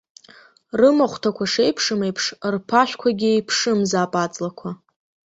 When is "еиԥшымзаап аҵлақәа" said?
3.31-4.69